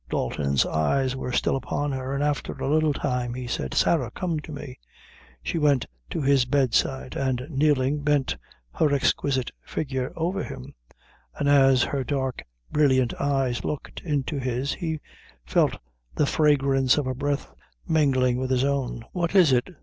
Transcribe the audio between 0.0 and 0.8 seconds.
Dalton's